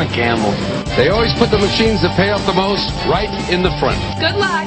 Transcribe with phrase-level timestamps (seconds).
[0.00, 0.52] Want to gamble?
[0.96, 4.00] They always put the machines that pay off the most right in the front.
[4.18, 4.64] Good luck.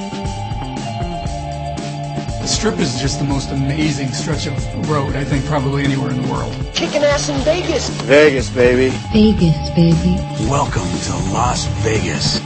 [2.40, 4.54] The strip is just the most amazing stretch of
[4.88, 6.54] road, I think, probably anywhere in the world.
[6.76, 7.90] Kicking ass in Vegas.
[8.04, 8.96] Vegas, baby.
[9.12, 10.22] Vegas, baby.
[10.48, 12.40] Welcome to Las Vegas.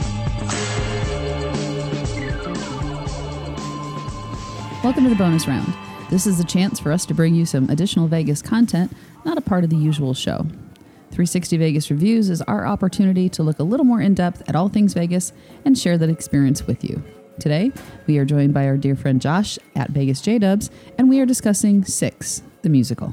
[4.82, 5.74] Welcome to the bonus round.
[6.08, 8.90] This is a chance for us to bring you some additional Vegas content,
[9.26, 10.46] not a part of the usual show.
[11.18, 14.68] 360 Vegas Reviews is our opportunity to look a little more in depth at all
[14.68, 15.32] things Vegas
[15.64, 17.02] and share that experience with you.
[17.40, 17.72] Today,
[18.06, 21.26] we are joined by our dear friend Josh at Vegas J Dubs, and we are
[21.26, 23.12] discussing Six, the musical.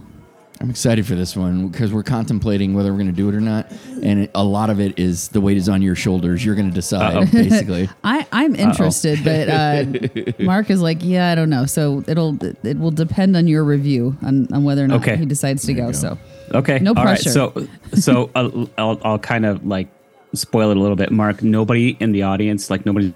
[0.62, 3.42] I'm excited for this one because we're contemplating whether we're going to do it or
[3.42, 3.72] not,
[4.04, 6.46] and it, a lot of it is the weight is on your shoulders.
[6.46, 7.90] You're going to decide, basically.
[8.04, 11.66] I, I'm interested, but uh, Mark is like, yeah, I don't know.
[11.66, 15.18] So it'll it will depend on your review on, on whether or not Okay.
[15.18, 15.92] he decides to go, go.
[15.92, 16.20] So
[16.54, 16.80] Okay.
[16.80, 17.16] No All right.
[17.16, 17.30] pressure.
[17.30, 19.88] So, so I'll, I'll, I'll kind of like
[20.34, 21.12] spoil it a little bit.
[21.12, 23.14] Mark, nobody in the audience, like nobody's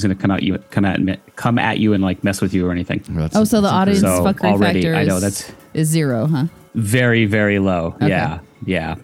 [0.00, 2.54] going to come out you, come at me, come at you and like mess with
[2.54, 3.02] you or anything.
[3.10, 6.46] Well, oh, so the audience So fuckery already, factor I know, that's- is zero, huh?
[6.74, 7.96] Very, very low.
[8.00, 8.40] Yeah.
[8.64, 8.96] Yeah.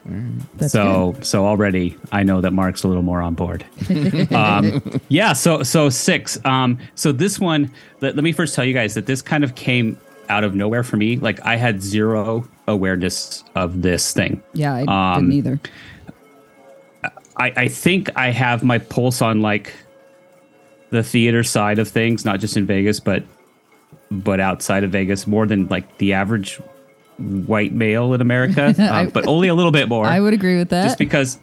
[0.56, 3.64] That's so, so already I know that Mark's a little more on board.
[4.32, 5.32] um, yeah.
[5.32, 6.38] So, so six.
[6.44, 9.54] Um, so this one, let, let me first tell you guys that this kind of
[9.54, 11.16] came out of nowhere for me.
[11.16, 14.42] Like I had zero awareness of this thing.
[14.52, 15.60] Yeah, I didn't either.
[17.36, 19.72] I, I think I have my pulse on like
[20.90, 23.24] the theater side of things, not just in Vegas, but
[24.10, 26.60] but outside of Vegas, more than like the average
[27.18, 30.06] white male in America, I- uh, but only a little bit more.
[30.06, 30.84] I would agree with that.
[30.84, 31.38] just because.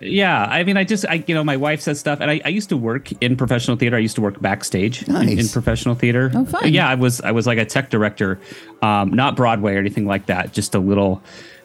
[0.00, 2.48] Yeah, I mean, I just, I you know, my wife says stuff, and I, I
[2.48, 3.96] used to work in professional theater.
[3.96, 6.30] I used to work backstage in, in professional theater.
[6.34, 6.72] Oh, fun.
[6.72, 8.40] Yeah, I was, I was like a tech director,
[8.80, 10.52] um, not Broadway or anything like that.
[10.52, 11.22] Just a little,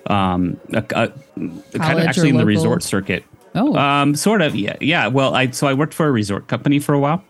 [0.08, 3.24] um, a, a, kind of actually in the resort circuit.
[3.56, 3.76] Oh.
[3.78, 4.54] Um, sort of.
[4.54, 4.76] Yeah.
[4.82, 5.08] Yeah.
[5.08, 7.24] Well, I so I worked for a resort company for a while,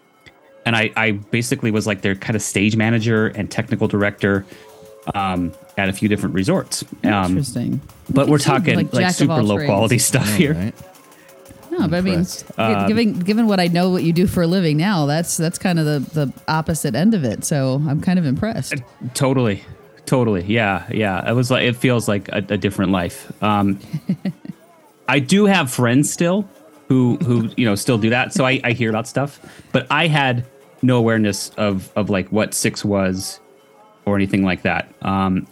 [0.65, 4.43] and I I basically was like their kind of stage manager and technical director,
[5.13, 6.83] um, at a few different resorts.
[7.03, 7.79] Um, Interesting.
[8.09, 9.69] but we're Look at you, talking like, like, super low trades.
[9.69, 10.53] quality stuff Yeah, here.
[10.55, 10.75] right?
[11.77, 12.25] No, but I mean,
[12.57, 15.57] Um, given given what I know what you do for a living now, that's that's
[15.57, 17.43] kind of the the opposite end of it.
[17.43, 18.75] So I'm kind of impressed.
[19.13, 19.63] Totally.
[20.05, 20.43] Totally.
[20.43, 20.85] Yeah.
[20.91, 21.29] Yeah.
[21.29, 23.31] It was like it feels like a, a different life.
[23.43, 23.79] Um,
[25.07, 26.47] I do have friends still
[26.87, 29.39] who who you know still do that, so I, I hear about stuff.
[29.71, 30.45] But I had
[30.81, 33.39] no awareness of of like what six was
[34.05, 35.47] or anything like that um,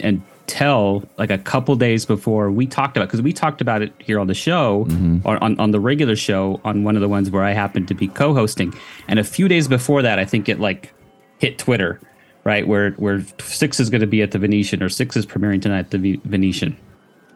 [0.47, 4.19] until like a couple days before we talked about because we talked about it here
[4.19, 4.85] on the show
[5.23, 7.93] or on, on the regular show on one of the ones where I happened to
[7.93, 8.73] be co-hosting
[9.07, 10.93] and a few days before that I think it like
[11.39, 11.99] hit Twitter
[12.43, 15.61] right where where six is going to be at the Venetian or six is premiering
[15.61, 16.77] tonight at the v- Venetian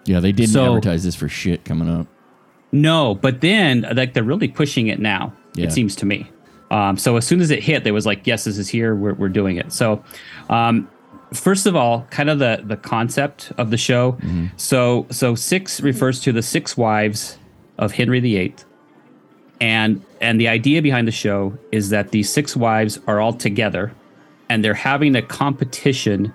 [0.06, 2.07] Yeah, they didn't So- advertise this for shit coming up.
[2.74, 5.34] no, but then like they're really pushing it now.
[5.56, 5.66] Yeah.
[5.68, 6.29] It seems to me.
[6.69, 8.94] Um, so as soon as it hit, they was like, "Yes, this is here.
[8.94, 10.03] We're, we're doing it." So,
[10.50, 10.88] um,
[11.34, 14.14] first of all, kind of the the concept of the show.
[14.14, 14.48] Mm-hmm.
[14.58, 17.38] So so six refers to the six wives
[17.78, 18.56] of Henry VIII,
[19.62, 23.94] and and the idea behind the show is that these six wives are all together,
[24.50, 26.34] and they're having a competition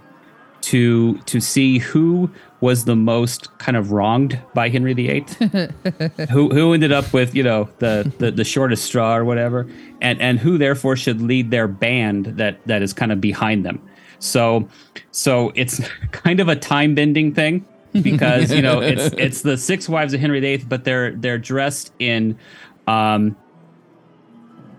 [0.62, 5.26] to to see who was the most kind of wronged by Henry VIII,
[6.30, 9.68] who who ended up with you know the, the the shortest straw or whatever,
[10.00, 13.82] and and who therefore should lead their band that that is kind of behind them.
[14.22, 14.68] So
[15.10, 15.80] so it's
[16.12, 17.66] kind of a time bending thing
[18.00, 21.92] because you know it's it's the six wives of Henry VIII, but they're they're dressed
[21.98, 22.38] in
[22.86, 23.36] um,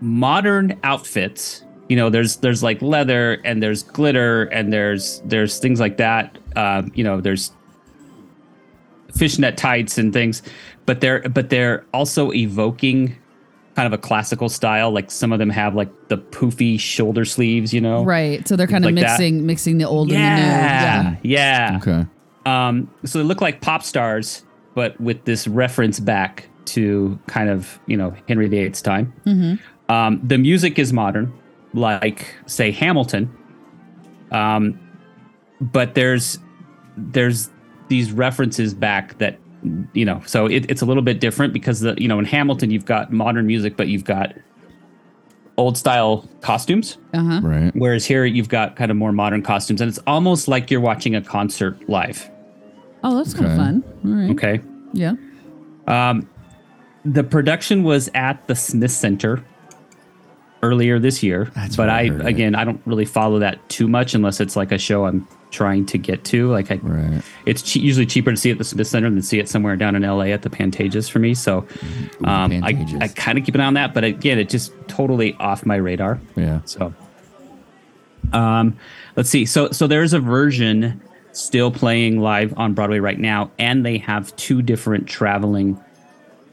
[0.00, 1.62] modern outfits.
[1.88, 6.38] You know there's there's like leather and there's glitter and there's there's things like that.
[6.56, 7.52] Um, you know there's
[9.14, 10.42] fishnet tights and things
[10.86, 13.16] but they're but they're also evoking
[13.76, 17.74] kind of a classical style like some of them have like the poofy shoulder sleeves
[17.74, 18.46] you know Right.
[18.46, 19.10] So they're kind of Like that.
[19.18, 21.18] mixing mixing the old yeah and the new.
[21.24, 21.78] yeah Yeah.
[21.82, 22.06] Okay.
[22.46, 24.44] um, so they look like pop stars,
[24.74, 29.12] but with this reference back to kind of you know Henry VIII's time.
[29.88, 31.32] Um, the music is modern,
[31.74, 33.28] like say Hamilton,
[34.30, 34.78] um,
[35.60, 36.38] but there's
[36.96, 37.50] there's
[37.88, 39.38] these references back that
[39.92, 42.70] you know, so it, it's a little bit different because the you know in Hamilton
[42.70, 44.34] you've got modern music, but you've got
[45.56, 46.98] old style costumes.
[47.12, 47.40] Uh huh.
[47.42, 47.72] Right.
[47.74, 51.14] Whereas here you've got kind of more modern costumes, and it's almost like you're watching
[51.14, 52.30] a concert live.
[53.02, 53.84] Oh, that's kind of fun.
[54.04, 54.30] All right.
[54.30, 54.60] Okay.
[54.92, 55.12] Yeah.
[55.86, 56.28] Um,
[57.04, 59.44] The production was at the Smith Center
[60.62, 62.26] earlier this year, That's but I I, heard it.
[62.26, 65.86] again I don't really follow that too much unless it's like a show I'm trying
[65.86, 66.50] to get to.
[66.50, 67.22] Like I, Right.
[67.46, 69.76] it's che- usually cheaper to see it at the Smith Center than see it somewhere
[69.76, 71.32] down in LA at the Pantages for me.
[71.34, 71.58] So
[72.22, 74.72] Ooh, um, I, I kind of keep an eye on that, but again, it just
[74.88, 76.20] totally off my radar.
[76.36, 76.60] Yeah.
[76.64, 76.92] So,
[78.32, 78.76] um,
[79.16, 79.44] let's see.
[79.46, 81.00] So, so there's a version
[81.32, 85.80] still playing live on Broadway right now, and they have two different traveling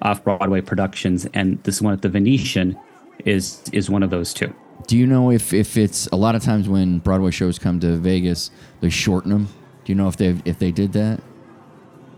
[0.01, 2.77] off Broadway productions, and this one at the Venetian
[3.25, 4.53] is is one of those two.
[4.87, 7.97] Do you know if if it's a lot of times when Broadway shows come to
[7.97, 8.49] Vegas,
[8.81, 9.47] they shorten them?
[9.85, 11.21] Do you know if they if they did that?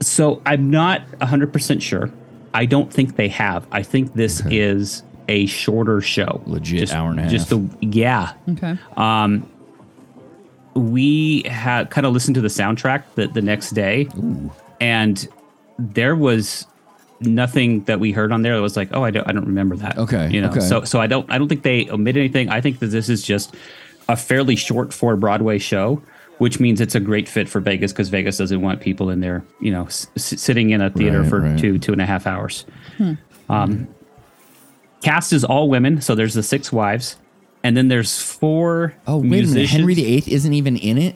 [0.02, 2.12] So I'm not 100% sure.
[2.54, 3.66] I don't think they have.
[3.72, 6.42] I think this is a shorter show.
[6.46, 7.32] Legit just, hour and a half.
[7.32, 8.34] Just the yeah.
[8.50, 8.78] Okay.
[8.98, 9.50] Um
[10.76, 14.08] we had kind of listened to the soundtrack the, the next day
[14.82, 15.28] and
[15.78, 16.66] there was
[17.20, 19.76] nothing that we heard on there that was like oh I don't, I don't remember
[19.78, 20.62] that Okay, you know okay.
[20.62, 23.22] so so I don't I don't think they omit anything I think that this is
[23.22, 23.56] just
[24.10, 26.02] a fairly short for a Broadway show
[26.44, 29.44] which means it's a great fit for Vegas because Vegas doesn't want people in there
[29.62, 31.58] you know s- s- sitting in a theater Right, for right.
[31.60, 32.66] two two and a half hours
[33.50, 33.88] um
[35.02, 37.18] cast is all women so there's the six wives
[37.64, 39.70] and then there's four Oh wait a minute.
[39.70, 41.16] Henry VIII isn't even in it.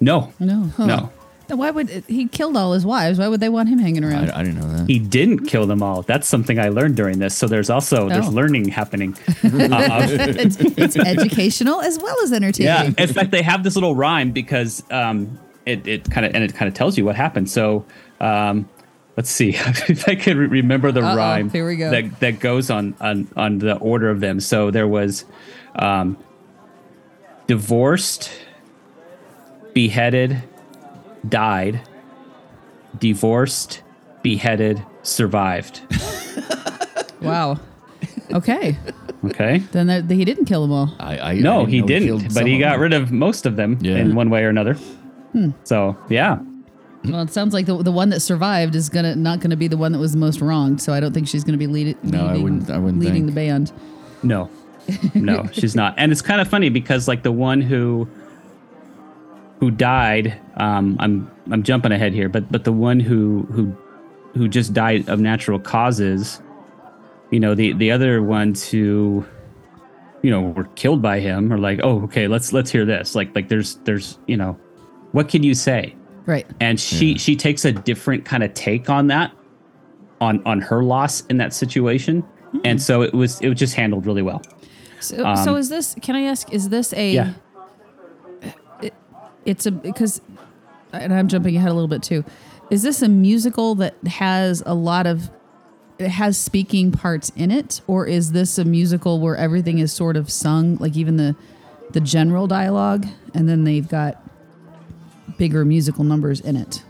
[0.00, 0.70] no No.
[0.78, 1.08] no Then
[1.48, 3.18] why would he killed all his wives?
[3.18, 4.30] Why would they want him hanging around?
[4.30, 4.88] I, I didn't know that.
[4.88, 6.02] he didn't kill them all.
[6.02, 7.36] That's something I learned during this.
[7.36, 8.30] So there's also there's Oh.
[8.30, 9.14] learning happening.
[9.28, 12.66] Uh, it's, it's educational as well as entertaining.
[12.72, 12.80] yeah.
[12.84, 13.08] entertaining.
[13.08, 16.54] In fact, they have this little rhyme because um, it it kind of and it
[16.54, 17.50] kind of tells you what happened.
[17.50, 17.84] So
[18.20, 18.68] um,
[19.16, 21.50] let's see if I can re- remember the Uh-oh, rhyme.
[21.50, 21.90] here we go.
[21.90, 24.40] That that goes on on on the order of them.
[24.40, 25.24] So there was
[25.76, 26.16] um,
[27.46, 28.30] divorced,
[29.74, 30.42] beheaded,
[31.28, 31.80] died,
[32.98, 33.82] divorced,
[34.22, 35.80] beheaded, survived.
[37.20, 37.60] Wow.
[38.32, 38.76] Okay.
[39.24, 39.58] Okay.
[39.70, 40.92] Then that, he didn't kill them all.
[40.98, 43.78] I, I No, I he didn't, killed but he got rid of most of them
[43.80, 43.94] Yeah.
[43.98, 44.74] in one way or another.
[45.30, 45.50] Hmm.
[45.62, 46.40] So yeah,
[47.04, 49.76] Well, it sounds like the, the one that survived is gonna not gonna be the
[49.76, 50.82] one that was most wronged.
[50.82, 53.14] So I don't think she's gonna be lead, No, I leading, wouldn't- I wouldn't leading
[53.14, 53.26] think.
[53.26, 53.72] the band.
[54.24, 54.50] no,
[55.14, 55.94] no, she's not.
[55.96, 58.08] And it's kind of funny because like the one who
[59.62, 63.72] who died, um, I'm I'm jumping ahead here, but but the one who who
[64.34, 66.42] who just died of natural causes,
[67.30, 69.24] you know, the the other ones who
[70.22, 73.14] you know were killed by him are like, oh, okay, let's let's hear this.
[73.14, 74.58] Like like there's there's you know,
[75.12, 75.94] what can you say?
[76.26, 76.46] Right.
[76.58, 79.30] and she she takes a different kind of take on that
[80.20, 82.24] on on her loss in that situation
[82.64, 84.40] and so it was it was just handled really well
[85.00, 85.96] So, so is this?
[86.00, 86.52] Can I ask?
[86.52, 87.18] Is this a?
[87.18, 87.34] Um, yeah
[89.44, 90.20] It's a because,
[90.92, 92.24] and I'm jumping ahead a little bit too.
[92.70, 95.30] Is this a musical that has a lot of?
[95.98, 100.16] It has speaking parts in it, or is this a musical where everything is sort
[100.16, 101.36] of sung, like even the
[101.90, 104.20] the general dialogue, and then they've got
[105.38, 106.82] bigger musical numbers in it?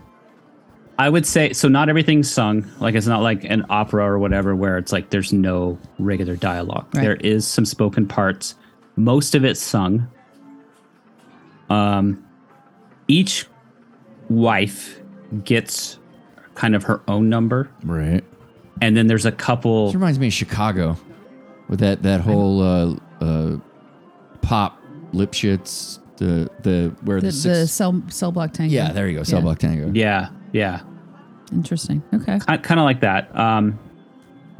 [0.98, 4.55] i would say so not everything's sung like it's not like an opera or whatever
[4.55, 7.03] where it's like there's no regular dialogue Right.
[7.03, 8.55] there is some spoken parts
[8.96, 10.06] most of it's sung
[11.70, 12.22] um
[13.08, 13.46] each
[14.28, 15.00] wife
[15.44, 15.98] gets
[16.54, 18.22] kind of her own number Right.
[18.80, 20.96] and then there's a couple This reminds me of Chicago,
[21.68, 23.56] with that that whole uh, uh,
[24.42, 24.78] pop
[25.12, 25.98] Lipschitz.
[26.18, 28.72] The the where the, The, six, the cell cell block tango.
[28.74, 29.90] yeah there you go cell block tango.
[29.94, 30.80] yeah yeah
[31.52, 32.02] Interesting.
[32.14, 32.38] Okay.
[32.38, 33.34] kind of like that.
[33.38, 33.78] Um,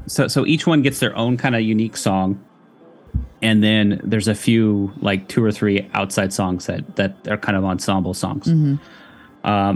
[0.07, 2.43] so so each one gets their own kind of unique song,
[3.43, 7.57] and then there's a few like two or three outside songs that that are kind
[7.57, 8.49] of ensemble songs.
[8.49, 8.79] Um,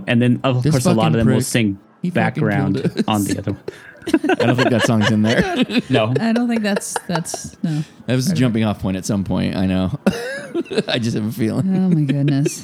[0.07, 1.79] and then of This course a lot of them will sing
[2.13, 2.77] background
[3.09, 3.53] on the other.
[3.53, 3.63] one.
[4.41, 5.43] I don't think that song's in there.
[5.91, 7.83] No, I don't think that's that's no.
[8.07, 9.57] That was a jumping off point at some point.
[9.57, 9.99] I know.
[10.87, 11.77] I just have a feeling.
[11.77, 12.63] Oh my goodness.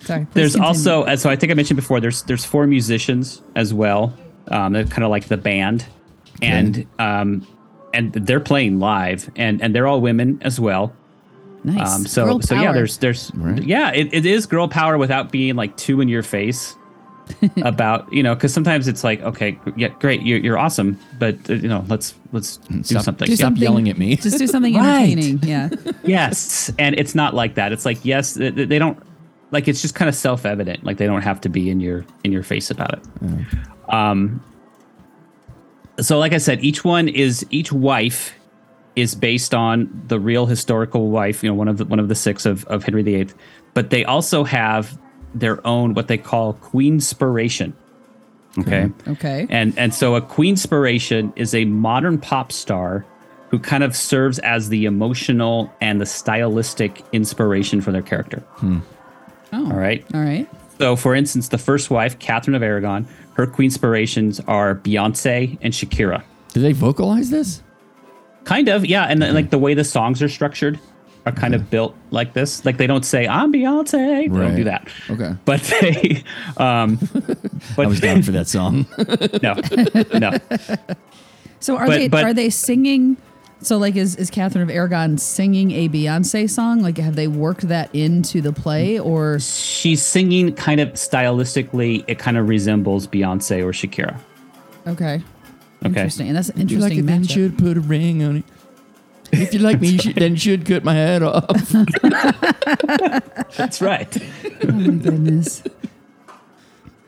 [0.00, 0.26] Sorry.
[0.32, 0.66] there's continue.
[0.66, 2.00] also uh, so I think I mentioned before.
[2.00, 4.14] There's there's four musicians as well.
[4.48, 5.84] Um, they're kind of like the band,
[6.40, 7.46] and um,
[7.94, 10.92] and they're playing live, and and they're all women as well.
[11.64, 11.94] nice.
[11.94, 13.62] Um, so Girl so yeah, there's there's Right.
[13.62, 16.74] yeah, it, it is girl power without being like too in your face
[17.62, 21.54] about you know because sometimes it's like okay yeah great you're, you're awesome but uh,
[21.54, 24.16] you know let's let's do Stop- something do Stop yelling at me.
[24.26, 25.12] Just do something Right.
[25.12, 25.38] entertaining.
[25.42, 25.68] Yeah.
[26.04, 28.98] yes and it's not like that it's like yes they, they don't
[29.52, 30.82] like it's just kind of self-evident.
[30.82, 33.04] Like they don't have to be in your in your face about it.
[33.88, 34.42] Um,
[36.00, 38.34] so like I said, each one is each wife
[38.96, 42.14] is based on the real historical wife, you know, one of the one of the
[42.14, 43.28] six of, of Henry VIII.
[43.74, 44.98] But they also have
[45.34, 47.74] their own what they call queenspiration.
[48.58, 48.84] Okay.
[48.84, 49.10] Hmm.
[49.12, 49.46] Okay.
[49.50, 53.06] And and so a queenspiration is a modern pop star
[53.48, 58.42] who kind of serves as the emotional and the stylistic inspiration for their character.
[58.62, 58.82] Oh.
[59.52, 60.04] All right.
[60.14, 60.48] Oh, all right.
[60.78, 66.22] So, for instance, the first wife, Catherine of Aragon, her queenspirations are Beyonce and Shakira.
[66.52, 67.62] Do they vocalize this?
[68.44, 69.04] Kind of, yeah.
[69.04, 70.78] And like the way the songs are structured
[71.24, 72.64] are kind of built like this.
[72.64, 74.88] Like they don't say "I'm Beyonce." They don't do that.
[75.08, 75.34] Okay.
[75.44, 76.24] But they,
[76.56, 76.96] um,
[77.76, 78.86] but I was down for that song.
[79.42, 79.54] no,
[80.18, 80.38] no.
[81.60, 83.16] So are But- they but- are they singing?
[83.62, 86.82] So like is is Catherine of Aragon singing a Beyonce song?
[86.82, 92.04] Like have they worked that into the play or She's singing kind of stylistically.
[92.08, 94.18] It kind of resembles Beyonce or Shakira.
[94.86, 95.22] okay?
[95.84, 95.88] Okay.
[95.88, 98.22] Interesting, and that's an If you like interesting it, then you should put a ring
[98.22, 98.44] on it.
[99.32, 101.46] If you like me, you should, then you should cut my head off.
[103.56, 104.16] That's right.
[104.64, 105.64] Oh my goodness.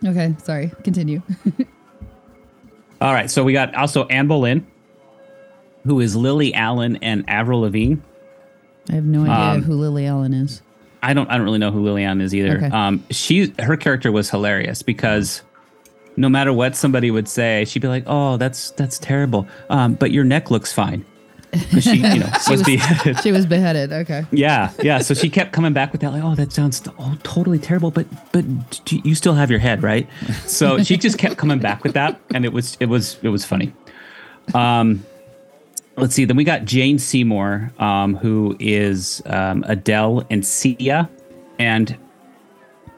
[0.04, 0.72] okay, sorry.
[0.82, 1.22] Continue.
[3.00, 3.30] All right.
[3.30, 4.66] So we got also Anne Boleyn,
[5.84, 7.96] who is Lily Allen and Avril Lavigne.
[8.90, 10.62] I have no idea Um, who Lily Allen is.
[11.02, 12.56] I don't I don't really know who Lily Allen is either.
[12.58, 12.66] Okay.
[12.70, 15.42] Um, she her character was hilarious because
[16.16, 20.10] no matter what somebody would say, she'd be like, "Oh, that's that's terrible," um, but
[20.12, 21.04] your neck looks fine.
[21.80, 23.20] she, you know, was, was- beheaded.
[23.20, 23.92] She was beheaded.
[23.92, 24.24] Okay.
[24.32, 24.98] yeah, yeah.
[24.98, 28.06] So she kept coming back with that, like, "Oh, that sounds oh, totally terrible," but
[28.32, 28.44] but
[28.90, 30.08] you still have your head, right?
[30.46, 33.44] So she just kept coming back with that, and it was it was it was
[33.44, 33.72] funny.
[34.54, 35.04] Um,
[35.96, 36.24] let's see.
[36.24, 41.08] Then we got Jane Seymour, um, who is um, Adele and Sia,
[41.58, 41.96] and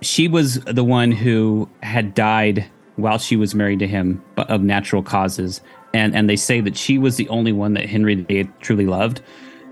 [0.01, 4.63] she was the one who had died while she was married to him but of
[4.63, 5.61] natural causes.
[5.93, 9.21] And and they say that she was the only one that Henry VIII truly loved.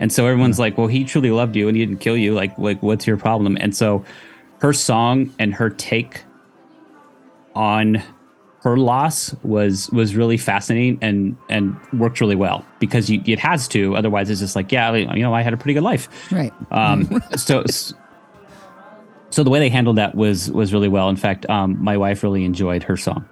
[0.00, 2.34] And so everyone's like, well, he truly loved you and he didn't kill you.
[2.34, 3.56] Like, like what's your problem?
[3.60, 4.04] And so
[4.60, 6.22] her song and her take
[7.54, 8.02] on
[8.64, 13.68] her loss was was really fascinating and and worked really well because you, it has
[13.68, 16.52] to otherwise it's just like yeah you know i had a pretty good life Right.
[16.72, 17.62] um, so,
[19.30, 21.08] so the way they handled that was was really well.
[21.08, 23.28] In fact, um, my wife really enjoyed her song.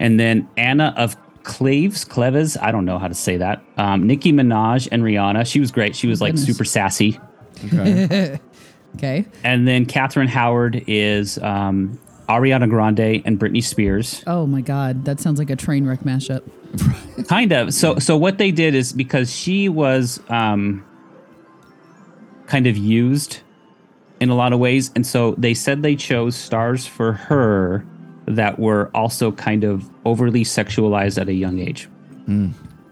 [0.00, 3.62] And then Anna of Cleves, Cleves, I don't know how to say that.
[3.78, 5.94] Um, Nicki Minaj and Rihanna, she was great.
[5.96, 6.46] She was like Goodness.
[6.46, 7.18] super sassy.
[7.64, 8.38] Okay.
[9.44, 11.96] And then Catherine Howard is um,
[12.30, 14.22] Ariana Grande and Britney Spears.
[14.26, 16.42] Oh my God, that sounds like a train wreck mashup.
[17.28, 20.84] kind of so so what they did is because she was um
[22.46, 23.40] kind of used
[24.20, 27.84] in a lot of ways and so they said they chose stars for her
[28.26, 31.88] that were also kind of overly sexualized at a young age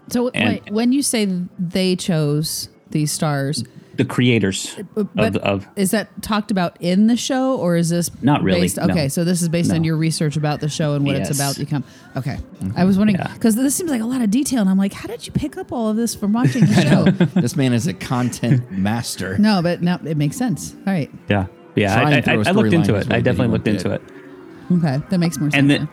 [0.09, 1.25] So And- wait, when you say
[1.57, 3.63] they chose these stars,
[3.99, 7.75] the creators uh, of, but the, of is that talked about in the show or
[7.75, 8.85] is this Not really, Based, no.
[8.85, 11.37] okay, so this is based on your research about the show and what it's Yes.
[11.37, 11.57] about.
[11.57, 11.83] You come.
[12.15, 12.71] Okay, mm-hmm.
[12.77, 13.33] I was wondering Yeah.
[13.33, 15.57] because this seems like a lot of detail, and I'm like, how did you pick
[15.57, 17.25] up all of this from watching the show?
[17.41, 19.37] this man is a content master.
[19.37, 20.73] no, but now it makes sense.
[20.87, 23.51] All right, yeah yeah Try I, and I, throw looked into it i definitely won't
[23.53, 25.59] looked into get it okay, that makes more sense.
[25.59, 25.87] and then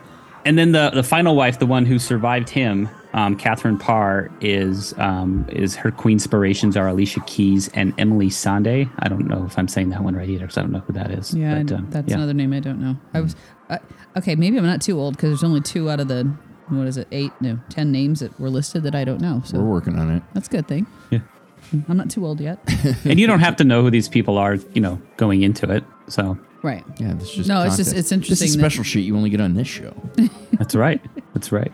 [0.46, 4.94] and then the the final wife, the one who survived him, um, Catherine Parr, is
[4.98, 8.88] um, is her queenspirations are Alicia Keys and Emeli Sandé.
[9.00, 10.92] I don't know if I'm saying that one right either because I don't know who
[10.92, 11.34] that is.
[11.34, 12.16] yeah, but, um, that's yeah.
[12.16, 12.96] another name I don't know.
[13.14, 13.34] I was
[13.70, 13.78] uh,
[14.18, 14.36] okay.
[14.36, 16.30] Maybe I'm not too old because there's only two out of the
[16.68, 19.40] what is it, eight, no, ten names that were listed that I don't know.
[19.44, 20.22] So We're working on it.
[20.34, 20.86] that's a good thing.
[21.10, 21.20] Yeah.
[21.88, 22.58] I'm not too old yet.
[23.04, 25.84] and you don't have to know who these people are, you know, going into it.
[26.08, 26.84] So right.
[26.98, 29.16] Yeah, this is just No, it's just- it's interesting This is that- special shit you
[29.16, 29.94] only get on this show.
[30.52, 31.00] that's right.
[31.34, 31.72] That's right.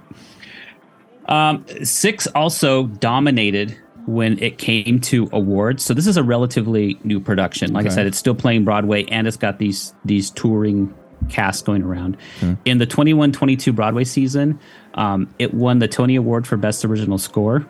[1.32, 5.84] Um, Six also dominated when it came to awards.
[5.84, 7.72] So this is a relatively new production.
[7.72, 10.92] Like I said, it's still playing Broadway and it's got these these touring
[11.28, 12.16] casts going around.
[12.64, 14.58] In the 21-22 Broadway season,
[14.94, 17.64] um, it won the Tony Award for Best Original Score.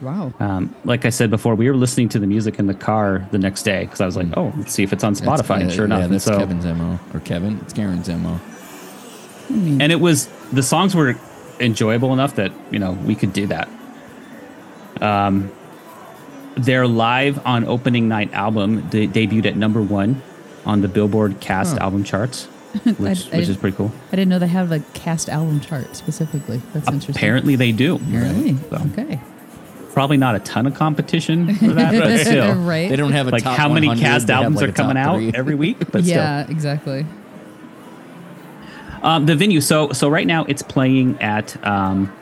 [0.00, 0.32] Wow.
[0.40, 3.38] Um, like I said before, we were listening to the music in the car the
[3.38, 5.74] next day because I was like, "Oh, let's see if it's on Spotify." and That's-
[5.74, 7.58] sure uh, enough, Yeah, and that's so Kevin's mo or Kevin.
[7.62, 8.40] It's Karen's mo.
[9.50, 11.16] and it was the songs were
[11.60, 13.68] enjoyable enough that you know we could do that.
[15.00, 15.50] Um,
[16.56, 20.22] their live on opening night album de- debuted at number one
[20.64, 22.44] on the Billboard Cast album charts,
[22.98, 23.92] which, I which is pretty cool.
[24.10, 26.62] I didn't know they have a cast album chart specifically.
[26.72, 27.14] That's interesting.
[27.14, 27.98] Apparently, they do.
[27.98, 28.56] Really?
[28.70, 29.20] So, Okay.
[29.92, 32.88] probably not a ton of competition for that, but still, right?
[32.88, 35.54] They don't have a like top how many cast albums like, are coming out every
[35.54, 36.16] week, but still.
[36.16, 37.04] yeah, exactly.
[39.06, 39.60] Um, the venue.
[39.60, 42.12] So so right now it's playing at um,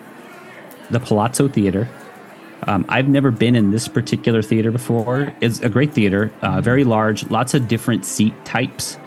[0.90, 1.88] the Palazzo Theater.
[2.66, 5.34] Um, I've never been in this particular theater before.
[5.40, 8.98] It's a great theater, uh, very large, lots of different seat types.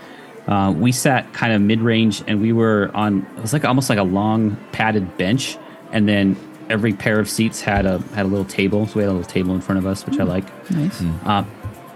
[0.47, 3.27] Uh, we sat kind of mid range, and we were on.
[3.37, 5.57] It was like almost like a long padded bench,
[5.91, 6.35] and then
[6.69, 8.87] every pair of seats had a had a little table.
[8.87, 10.71] So we had a little table in front of us, which I like.
[10.71, 10.99] Nice.
[11.25, 11.43] Uh,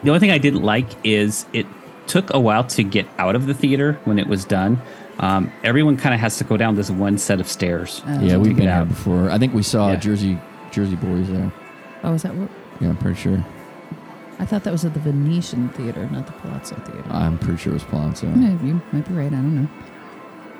[0.03, 1.65] the only thing I didn't like is it
[2.05, 4.81] took a while to get out of the theater when it was done.
[5.21, 8.01] Um, everyone kind of has to go down this one set of stairs.
[8.07, 8.87] Uh, Yeah, we've been out out.
[8.89, 9.29] before.
[9.29, 9.95] I think we saw Yeah.
[9.97, 10.37] Jersey
[10.71, 11.51] Jersey Boys there.
[12.03, 12.49] Oh, is that what?
[12.79, 13.43] Yeah, I'm pretty sure.
[14.39, 17.03] I thought that was at the Venetian Theater, not the Palazzo Theater.
[17.11, 18.27] I'm pretty sure it was Palazzo.
[18.35, 19.27] Yeah, you might be right.
[19.27, 19.67] I don't know.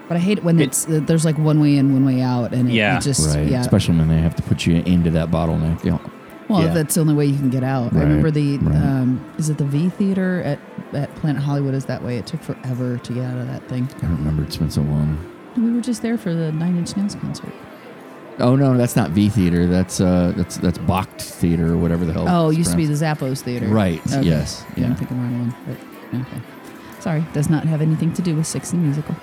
[0.08, 2.22] But I hate it when It- it's uh, there's like one way in, one way
[2.22, 2.98] out, and it, Yeah.
[2.98, 3.62] it just Right, yeah.
[3.62, 5.84] especially when they have to put you into that bottleneck.
[5.84, 5.98] Yeah.
[6.51, 6.74] Well, yeah.
[6.74, 7.93] that's the only way you can get out.
[7.93, 8.75] I remember the right.
[8.75, 10.60] um, is it the V Theater at
[10.93, 12.17] at Planet Hollywood is that way.
[12.17, 13.88] It took forever to get out of that thing.
[13.98, 14.43] I don't remember.
[14.43, 15.17] It's been so long.
[15.58, 17.53] We were just there for the Nine Inch Nails concert.
[18.39, 19.67] Oh no, that's not V Theater.
[19.67, 22.25] That's uh, that's that's Bakkt Theater or whatever the hell.
[22.27, 22.93] Oh, it it's used to be the.
[22.93, 23.67] Zappos Theater.
[23.67, 24.22] Right, Okay.
[24.24, 24.96] yes, Yeah, I'm yeah.
[24.98, 25.55] thinking wrong one.
[26.12, 26.41] But okay.
[27.00, 29.15] Sorry, does not have anything to do with Six the Musical.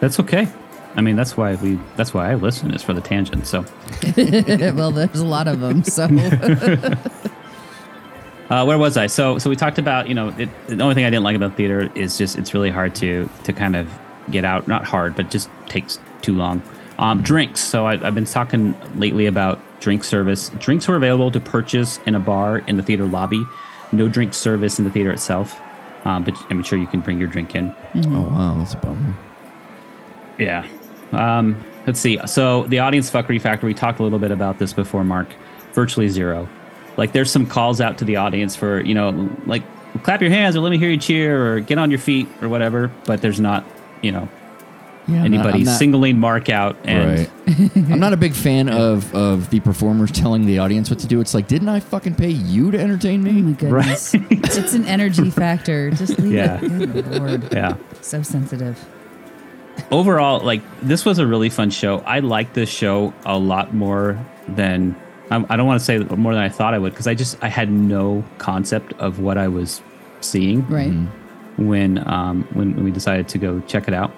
[0.00, 0.48] That's okay.
[0.94, 1.78] I mean, that's why we.
[1.96, 3.46] That's why I listen is for the tangent.
[3.46, 3.60] So,
[4.16, 5.84] well, there's a lot of them.
[5.84, 6.04] So
[8.50, 9.06] uh, where was I?
[9.06, 11.56] So, so we talked about you know it, the only thing I didn't like about
[11.56, 13.88] theater is just it's really hard to to kind of
[14.30, 14.66] get out.
[14.66, 16.62] Not hard, but just takes too long.
[16.98, 17.60] Um, drinks.
[17.60, 20.48] So I, I've been talking lately about drink service.
[20.58, 23.44] Drinks were available to purchase in a bar in the theater lobby.
[23.92, 25.60] No drink service in the theater itself.
[26.04, 27.74] Um, but I'm sure you can bring your drink in.
[27.94, 29.14] Oh wow, that's a bummer.
[30.38, 30.66] Yeah.
[31.12, 32.18] Um, let's see.
[32.26, 35.28] So the audience fuckery factor, we talked a little bit about this before, Mark.
[35.72, 36.48] Virtually zero.
[36.96, 39.62] Like there's some calls out to the audience for, you know, like
[40.02, 42.48] clap your hands or let me hear you cheer or get on your feet or
[42.48, 43.64] whatever, but there's not,
[44.02, 44.28] you know,
[45.06, 47.30] Yeah, I'm not- anybody I'm not- singling Mark out and Right.
[47.90, 51.20] I'm not a big fan of of the performers telling the audience what to do.
[51.20, 53.52] It's like, didn't I fucking pay you to entertain Oh my me?
[53.54, 55.90] goodness, it's an energy factor.
[55.92, 56.58] Just leave Yeah.
[56.60, 56.92] it.
[56.92, 57.76] Good lord, yeah.
[58.02, 58.84] so sensitive.
[59.90, 61.98] Overall, like this was a really fun show.
[62.00, 64.94] I liked this show a lot more than
[65.30, 67.42] I, I don't want to say more than I thought I would because I just
[67.42, 69.82] I had no concept of what I was
[70.20, 70.92] seeing Right.
[71.58, 74.12] when um when, when we decided to go check it out.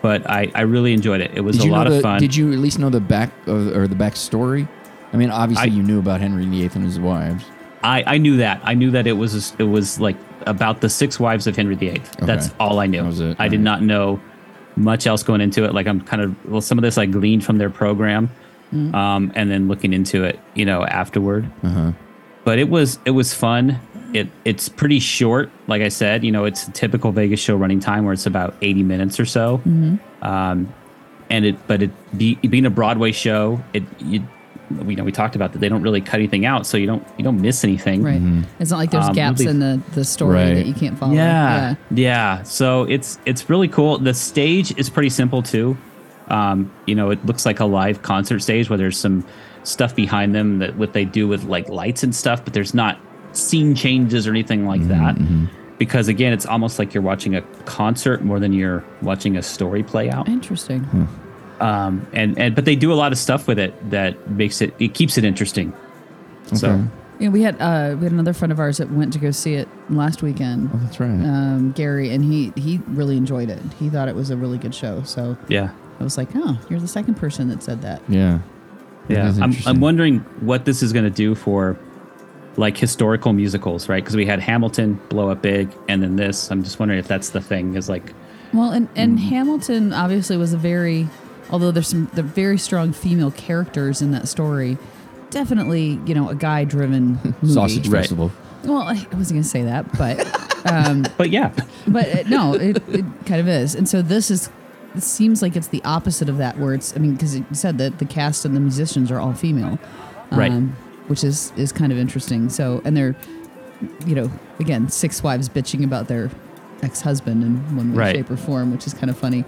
[0.00, 1.30] But I I really enjoyed it.
[1.34, 2.20] It was Did a lot the, of fun.
[2.20, 4.68] Did you at least know the back of, or the backstory?
[5.12, 7.44] I mean, obviously I- you knew about Henry VIII and his wives.
[7.84, 8.60] I I knew that.
[8.64, 12.00] I knew that it was it was like about the six wives of Henry VIII.
[12.20, 13.00] That's all I knew.
[13.02, 13.36] That was it.
[13.40, 13.64] I did Alright.
[13.64, 14.20] not know
[14.76, 15.74] much else going into it.
[15.74, 18.30] Like I'm kind of well, some of this I gleaned from their program,
[18.94, 21.50] um, and then looking into it, you know, afterward.
[21.62, 21.92] Uh-huh.
[22.44, 23.80] But it was it was fun.
[24.12, 25.50] It it's pretty short.
[25.66, 28.54] Like I said, you know, it's a typical Vegas show running time where it's about
[28.60, 29.60] 80 minutes or so.
[30.22, 30.72] Um,
[31.30, 34.26] and it but it be, being a Broadway show, it you
[34.84, 37.06] we know we talked about that they don't really cut anything out, so you don't
[37.18, 38.02] you don't miss anything.
[38.02, 38.20] Right.
[38.58, 40.54] It's not like there's Um, gaps in the the story Right.
[40.54, 41.12] that you can't follow.
[41.14, 42.42] Yeah, yeah.
[42.42, 43.98] So it's it's really cool.
[43.98, 45.76] The stage is pretty simple too.
[46.28, 49.24] Um, you know, it looks like a live concert stage where there's some
[49.64, 52.98] stuff behind them that what they do with like lights and stuff, but there's not
[53.32, 55.16] scene changes or anything like that.
[55.78, 59.82] Because again, it's almost like you're watching a concert more than you're watching a story
[59.82, 60.28] play out.
[60.28, 60.86] Interesting.
[61.62, 64.74] Um, and and but they do a lot of stuff with it that makes it
[64.78, 65.72] it keeps it interesting.
[66.54, 66.84] So Okay.
[67.20, 69.54] Yeah, we had uh, we had another friend of ours that went to go see
[69.54, 70.70] it last weekend.
[70.74, 71.08] Oh, that's right.
[71.10, 73.60] Um, Gary, and he he really enjoyed it.
[73.78, 75.02] He thought it was a really good show.
[75.04, 75.70] So yeah.
[76.00, 78.02] I was like, oh, you're the second person that said that.
[78.08, 78.40] yeah.
[79.08, 79.54] That Yeah, I'm.
[79.66, 81.76] I'm wondering what this is going to do for
[82.56, 84.02] like historical musicals, right?
[84.02, 86.50] Because we had Hamilton blow up big, and then this.
[86.50, 87.76] I'm just wondering if that's the thing.
[87.76, 88.12] Is like,
[88.52, 89.28] Well, and and Mm-hmm.
[89.28, 91.08] Hamilton obviously was a very,
[91.52, 94.78] although there's some the very strong female characters in that story.
[95.30, 97.34] Definitely, you know, a guy-driven.
[97.46, 98.00] Sausage Right.
[98.00, 98.30] Festival.
[98.64, 101.52] Well, I wasn't gonna say that, but um, but yeah,
[101.86, 103.74] but uh, no, it, it kind of is.
[103.74, 104.50] And so this is
[104.94, 106.58] it seems like it's the opposite of that.
[106.58, 109.32] Where it's, I mean, because it said that the cast and the musicians are all
[109.32, 109.78] female,
[110.30, 110.52] um, Right.
[111.08, 112.48] Which is is kind of interesting.
[112.50, 113.16] So, and they're,
[114.06, 116.30] you know, again, six wives bitching about their
[116.82, 118.16] ex-husband in one way, Right.
[118.16, 119.44] shape, or form, which is kind of funny.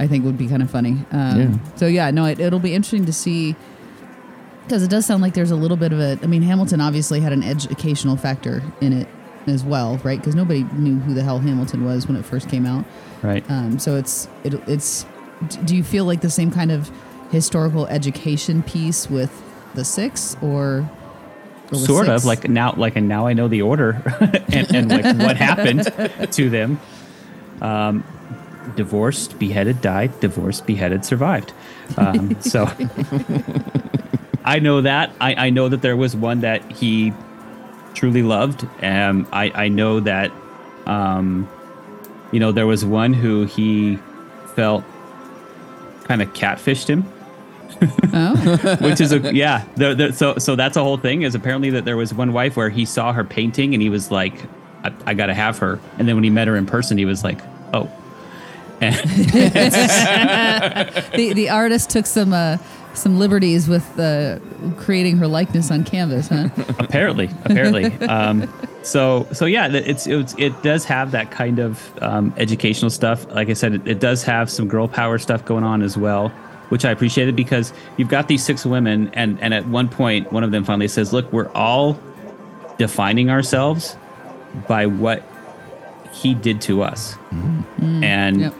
[0.00, 1.04] I think would be kind of funny.
[1.12, 1.76] Um, Yeah.
[1.76, 3.54] So yeah, no, it, it'll be interesting to see
[4.64, 6.18] because it does sound like there's a little bit of a.
[6.22, 9.08] I mean, Hamilton obviously had an educational factor in it
[9.46, 10.18] as well, right?
[10.18, 12.84] Because nobody knew who the hell Hamilton was when it first came out.
[13.22, 13.48] right.
[13.50, 15.04] Um, so it's it, it's.
[15.64, 16.90] Do you feel like the same kind of
[17.30, 19.42] historical education piece with
[19.74, 20.88] the six or,
[21.72, 24.02] sort of like now like and now i know the order
[24.52, 25.84] and, and like what happened
[26.32, 26.80] to them
[27.62, 28.02] um
[28.76, 31.52] divorced beheaded died divorced beheaded survived.
[31.96, 32.68] Um so
[34.44, 35.12] i know that.
[35.20, 37.12] I, I know that there was one that he
[37.94, 38.66] truly loved.
[38.82, 40.32] Um i i know that
[40.86, 41.48] um
[42.32, 43.98] you know there was one who he
[44.54, 44.84] felt
[46.04, 47.04] kind of catfished him.
[48.12, 48.76] Oh.
[48.80, 51.84] Which is a yeah there, there, so so that's a whole thing is apparently that
[51.84, 54.34] there was one wife where he saw her painting and he was like
[54.82, 55.78] I, I gotta have her.
[55.98, 57.38] And then when he met her in person he was like
[57.72, 57.99] oh and
[61.14, 62.56] the the artist took some uh,
[62.94, 64.38] some liberties with uh,
[64.78, 66.48] creating her likeness on canvas, huh?
[66.78, 67.84] apparently apparently.
[68.08, 68.50] Um
[68.82, 73.26] so so yeah it's, it's it does have that kind of um, educational stuff.
[73.30, 76.32] Like i said it, it does have some girl power stuff going on as well
[76.70, 80.44] which i appreciated because you've got these six women and and at one point one
[80.44, 81.98] of them finally says look we're all
[82.78, 83.96] defining ourselves
[84.66, 85.22] by what
[86.12, 87.16] he did to us.
[87.80, 88.54] And Yep.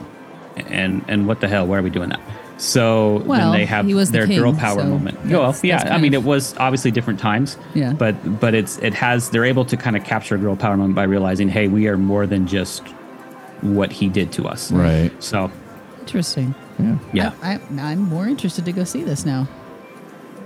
[0.68, 2.20] And and what the hell why are we doing that
[2.56, 5.32] so Well, then they have he was the their king, girl power so moment that's-
[5.32, 7.92] well yeah i mean of- it was obviously different times Yeah.
[7.94, 11.04] but but it's it has they're able to kind of capture girl power moment by
[11.04, 12.82] realizing hey we are more than just
[13.62, 15.10] what he did to us Right.
[15.22, 15.50] so
[16.00, 16.54] Interesting.
[16.78, 16.98] Yeah.
[17.12, 17.60] yeah I, I,
[17.92, 19.46] I'm more interested to go see this now.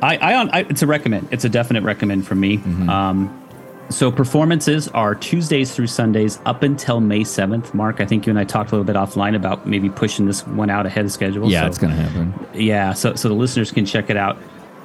[0.03, 1.29] I, I, I it's a recommend.
[1.31, 2.59] It's a definite recommend from me.
[2.59, 2.91] Mm-hmm.
[2.91, 3.44] Um,
[3.91, 7.75] so performances are Tuesdays through Sundays up until May seventh.
[7.75, 10.47] Mark, I think you and I talked a little bit offline about maybe pushing this
[10.47, 11.51] one out ahead of schedule.
[11.51, 12.47] Yeah, so, it's gonna happen.
[12.55, 12.93] yeah.
[12.93, 14.39] So so the listeners can check it out.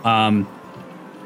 [0.04, 0.48] Um,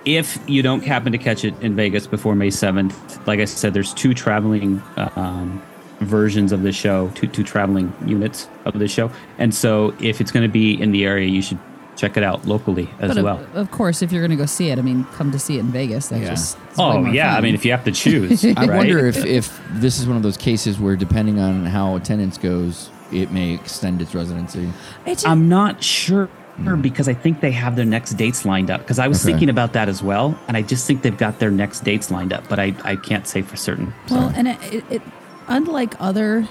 [0.06, 3.74] if you don't happen to catch it in Vegas before May seventh, like I said,
[3.74, 5.62] there's two traveling um,
[6.00, 10.32] versions of the show, two two traveling units of the show, and so if it's
[10.32, 11.60] going to be in the area, you should
[11.96, 13.46] check it out locally as But of, well.
[13.54, 15.60] of course, if you're going to go see it, I mean, come to see it
[15.62, 16.08] in Vegas.
[16.10, 16.30] That Yeah.
[16.30, 18.70] just Oh more yeah, I mean, if you have to choose, I right?
[18.78, 22.90] wonder if, if this is one of those cases where, depending on how attendance goes,
[23.12, 24.72] it may extend its residency.
[25.06, 26.82] It's I'm not sure mm.
[26.82, 28.82] because I think they have their next dates lined up.
[28.82, 29.32] Because I was Okay.
[29.34, 32.34] thinking about that as well, and I just think they've got their next dates lined
[32.34, 33.94] up, but I, I can't say for certain.
[34.10, 35.02] Well, and it, it, it,
[35.48, 36.48] unlike other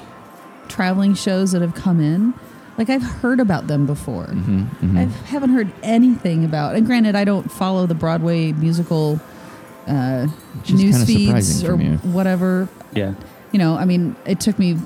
[0.68, 2.32] traveling shows that have come in,
[2.78, 4.26] like I've heard about them before.
[4.26, 6.74] Mm-hmm, I haven't heard anything about.
[6.74, 9.20] And granted, I don't follow the Broadway musical
[9.86, 10.26] uh,
[10.70, 12.68] news feeds or whatever.
[12.94, 13.14] Yeah,
[13.52, 14.76] You know, I mean, it took me.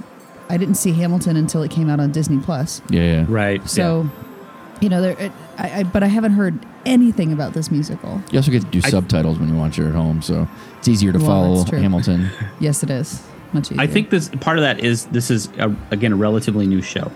[0.49, 2.81] I didn't see Hamilton until it came out on Disney Plus.
[2.89, 3.25] Yeah, yeah.
[3.29, 3.69] right.
[3.69, 4.09] So,
[4.81, 5.19] you know, there.
[5.19, 8.23] It, I, I, but I haven't heard anything about this musical.
[8.31, 10.47] You also get to do subtitles when you watch it at home, so
[10.79, 11.81] it's easier to Well, follow.
[11.81, 12.31] Hamilton.
[12.61, 13.23] Yes, it is
[13.53, 13.81] much easier.
[13.81, 17.11] I think this part of that is this is a, again a relatively new show.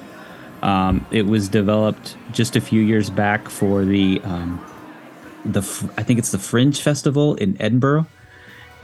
[0.62, 4.64] Um, it was developed just a few years back for the um,
[5.44, 5.60] the
[5.96, 8.06] I think it's the Fringe Festival in Edinburgh,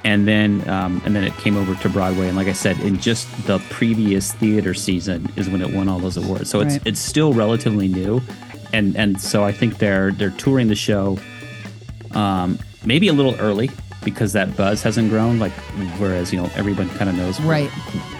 [0.04, 2.28] and then um, and then it came over to Broadway.
[2.28, 5.98] And like I said, in just the previous theater season is when it won all
[5.98, 6.48] those awards.
[6.48, 6.86] So it's Right.
[6.86, 8.22] it's still relatively new,
[8.72, 11.18] and and so I think they're they're touring the show
[12.12, 13.70] um, maybe a little early
[14.06, 15.38] because that buzz hasn't grown.
[15.38, 15.52] Like
[15.98, 17.68] whereas you know everyone kind of knows Right.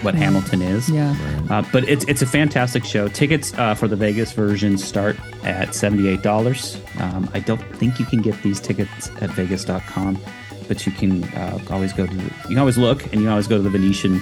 [0.03, 0.87] what Hamilton is.
[0.89, 1.15] Yeah.
[1.49, 3.07] Uh, but it's it's a fantastic show.
[3.07, 6.79] Tickets uh, for the Vegas version start at seventy eight dollars.
[6.99, 10.19] Um, I don't think you can get these tickets at Vegas.com,
[10.67, 13.29] but you can uh, always go to the, you can always look and you can
[13.29, 14.19] always go to the Venetian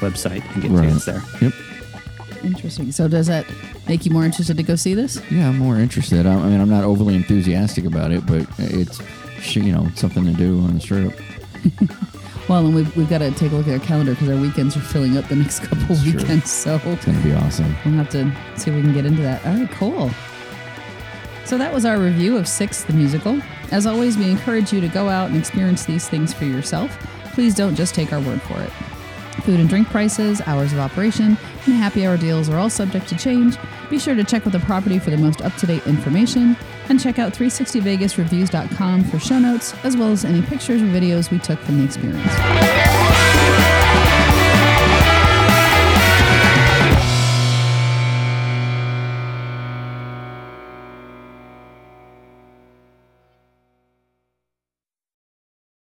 [0.00, 0.86] website and get Right.
[0.86, 1.22] tickets there.
[1.42, 1.52] Yep.
[2.44, 2.92] Interesting.
[2.92, 3.44] So, does that
[3.88, 5.20] make you more interested to go see this?
[5.28, 6.24] Yeah, I'm more interested.
[6.24, 9.02] I, I mean, I'm not overly enthusiastic about it, but it's sh-
[9.56, 11.18] you know something to do on the strip.
[12.48, 14.74] Well, and we've, we've got to take a look at our calendar because our weekends
[14.74, 16.14] are filling up the next couple Sure.
[16.16, 16.50] weekends.
[16.50, 17.76] So It's gonna be awesome.
[17.84, 18.24] we'll have to
[18.58, 19.44] see if we can get into that.
[19.44, 20.10] All right, cool.
[21.44, 23.38] So that was our review of Six, the musical.
[23.70, 26.98] As always, we encourage you to go out and experience these things for yourself.
[27.34, 28.70] Please don't just take our word for it.
[29.42, 33.16] Food and drink prices, hours of operation, and happy hour deals are all subject to
[33.16, 33.58] change.
[33.90, 36.56] Be sure to check with the property for the most up to date information
[36.90, 41.38] and check out 360vegasreviews.com for show notes as well as any pictures or videos we
[41.38, 42.87] took from the experience.